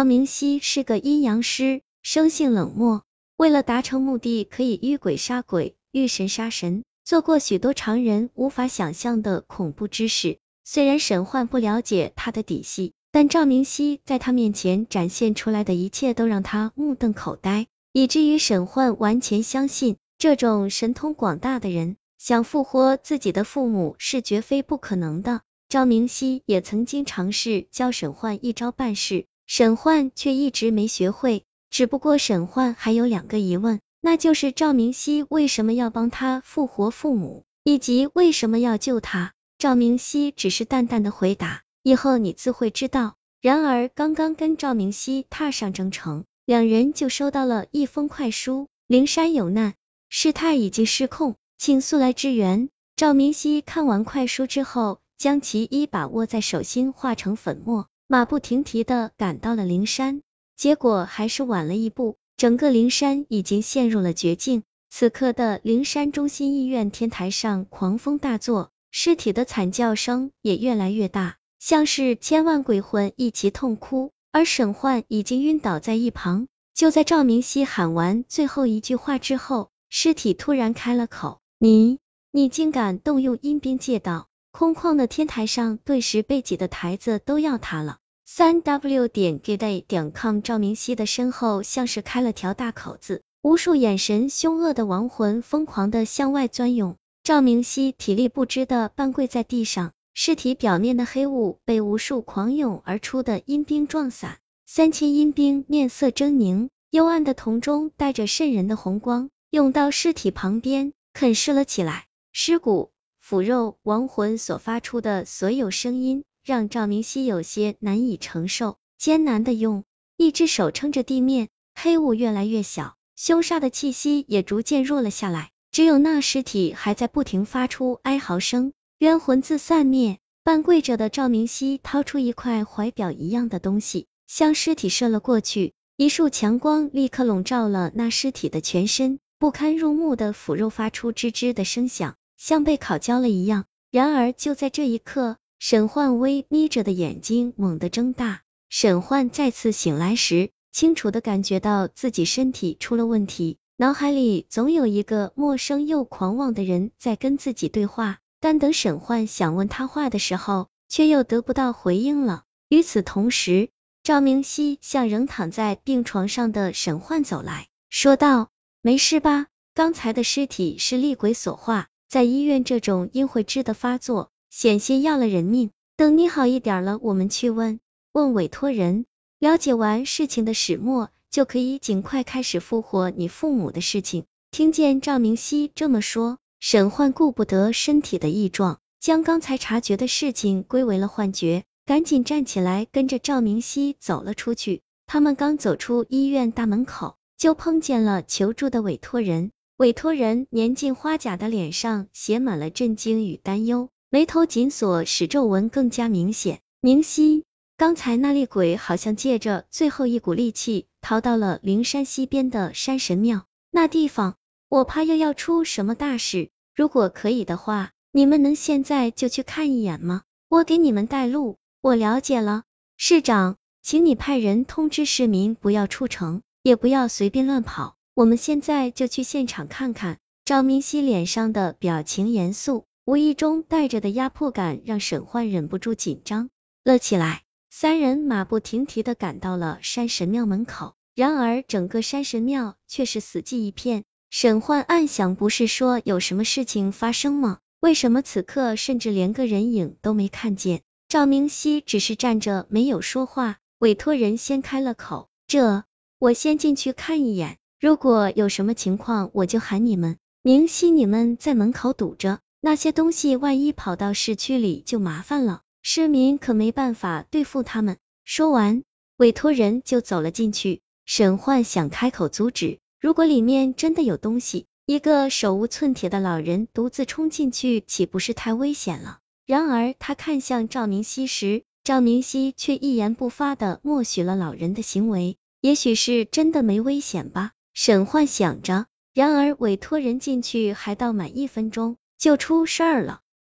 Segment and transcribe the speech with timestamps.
[0.00, 3.02] 赵明熙是个阴阳师，生性冷漠，
[3.36, 10.38] 为了达成目的，可以遇鬼杀鬼，遇神杀神，做过许多常人无法想象的恐怖之事。
[10.64, 25.42] 虽然沈焕不了解他的底细，但赵明熙在他面前展现出来的一切都让他目瞪口呆，以至于沈焕完全相信，这种神通广大的人想复活自己的父母是绝非不可能的。
[25.68, 29.26] 赵明熙也曾经尝试教沈焕一招半式。
[29.52, 39.32] 沈焕却一直没学会，只不过沈焕还有两个疑问，那就是赵明熙为什么要帮他复活父母，以及为什么要救他。
[39.58, 49.74] 赵明熙只是淡淡的回答：“以后你自会知道。”然而，刚刚跟赵明熙踏上征程，两人就收到了一封快书：灵山有难，
[50.08, 52.68] 事态已经失控，请速来支援。
[52.94, 57.88] 赵明熙看完快书之后，将其一把握在手心，化成粉末。
[58.12, 60.22] 马不停蹄的赶到了灵山，
[60.56, 64.64] 结果还是晚了一步，整个灵山已经陷入了绝境。
[64.90, 74.10] 此刻的灵山中心医院天台上狂风大作，尸体的惨叫声也越来越大，像是千万鬼魂一起痛哭。
[74.32, 76.48] 而沈焕已经晕倒在一旁。
[76.74, 82.00] 就在赵明熙喊完最后一句话之后，尸体突然开了口：“你，
[82.32, 87.98] 你竟敢动用阴兵借道！”空旷的天台上顿时被挤的台子都要塌了。
[88.32, 96.94] 三 w 点 gay 点 com 赵明熙的身后像是开了条大口子，无数眼神凶恶的亡魂疯狂的向外钻涌。
[97.24, 104.38] 赵明熙体力不支的半跪在地上，尸体表面的黑雾被无数狂涌而出的阴兵撞散。
[104.64, 112.06] 三千阴兵面色狰狞，幽暗的瞳中带着渗人的红光，涌到尸体旁边啃噬了起来。
[112.30, 116.22] 尸骨、腐肉、亡魂所发出的所有声音。
[116.50, 119.84] 让赵明熙有些难以承受，艰难的用
[120.16, 128.72] 一只手撑着地面，黑雾越来越小，凶煞的气息也逐渐弱了下来，只有那尸体还在不停发出哀嚎声。
[128.98, 143.66] 冤魂自散灭，半跪着的赵明熙掏出一块怀表一样的东西，向尸体射了过去，一束强光立刻笼罩了那尸体的全身，不堪入目的腐肉发出吱吱的声响，像被烤焦了一样。
[143.92, 145.36] 然而就在这一刻。
[145.62, 148.40] 沈焕微眯着的眼睛猛地睁大，
[148.70, 162.44] 沈焕再次醒来时，清楚的感觉到自己身体出了问题，脑海里总有一个陌生又狂妄的人在跟自己对话，但等沈焕想问他话的时候，却又得不到回应了。
[162.70, 163.68] 与此同时，
[164.02, 168.48] 赵明熙向仍躺在病床上的沈焕走来说道
[168.80, 169.48] ：“没事吧？
[169.74, 177.78] 刚才的尸体是厉鬼所化，在医院这种阴会质的发作。”险些要了人命，等你好一点了，我们去问
[178.12, 179.06] 问委托人，
[179.38, 184.24] 了解完事情的始末，就可以尽快开始复活你父母的事情。
[184.50, 194.82] 听见赵明熙这么说，沈焕顾不得身体的异状，将刚才察觉的事情归为了幻觉，赶紧站起来，跟着赵明熙走了出去。
[195.06, 199.52] 他们刚走出医院大门口，就碰见了求助的委托人。
[199.76, 203.88] 委托人年近花甲的脸上写满了震惊与担忧。
[204.12, 206.58] 眉头紧锁，使皱纹更加明显。
[206.80, 207.44] 明熙，
[207.76, 214.34] 刚才那厉鬼好像借着最后一股力气逃到了灵山西边的山神庙，那地方
[214.68, 216.50] 我怕又要出什么大事。
[216.74, 220.22] 如果可以的话，你们能现在就去看一眼吗？
[220.48, 221.58] 我给你们带路。
[221.80, 222.64] 我了解了，
[222.96, 227.94] 市长，请你派人通知市民不要出城，也不要随便乱跑。
[228.14, 230.18] 我们现在就去现场看看。
[230.44, 232.86] 赵明熙脸上的表情严肃。
[233.10, 236.48] 无意中带着的压迫感让沈焕忍不住紧张
[236.84, 237.42] 了起来。
[237.68, 244.04] 三人马不停蹄的赶到了山神庙门口，然而整个山神庙却是死寂一片。
[244.30, 247.58] 沈焕暗想，不是说有什么事情发生吗？
[247.80, 250.82] 为什么此刻甚至连个人影都没看见？
[251.08, 253.56] 赵明熙只是站着没有说话。
[253.80, 255.82] 委托人先开了口：“这，
[256.20, 260.16] 我先进去看一眼，如果有什么情况，我就喊你们。
[260.42, 267.96] 明熙，你们在门口堵着。”那些东西万一跑到市区里就麻烦了，市民可没办法对付他们。
[268.24, 268.82] 说完，
[269.16, 270.82] 委托人就走了进去。
[271.06, 279.20] 沈焕想开口阻止，如果里面真的有东西，一个手无寸铁的老人独自冲进去，岂不是太危险了？
[279.46, 285.38] 然而他看向赵明熙时，赵明熙却一言不发的默许了老人的行为。
[285.62, 288.86] 也许是真的没危险吧，沈焕想着。
[289.14, 291.96] 然而委托人进去还到满一分钟。
[292.20, 293.22] 就出事儿了。